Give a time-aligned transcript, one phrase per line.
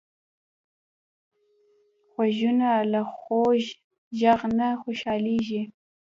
[2.11, 3.61] غوږونه له خوږ
[4.19, 5.61] غږ نه خوشحالېږي